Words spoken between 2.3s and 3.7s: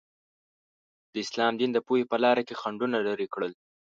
کې خنډونه لرې کړل.